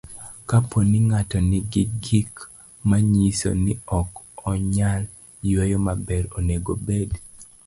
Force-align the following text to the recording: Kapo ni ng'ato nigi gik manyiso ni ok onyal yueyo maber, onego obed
Kapo 0.49 0.77
ni 0.89 0.99
ng'ato 1.07 1.37
nigi 1.49 1.83
gik 2.03 2.31
manyiso 2.89 3.49
ni 3.63 3.73
ok 3.99 4.11
onyal 4.51 5.01
yueyo 5.49 5.77
maber, 5.87 6.23
onego 6.37 6.71
obed 6.77 7.09